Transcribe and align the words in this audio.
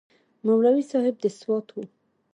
مولوي 0.45 0.83
صاحب 0.91 1.15
د 1.19 1.25
سوات 1.39 1.67
و. 1.71 1.75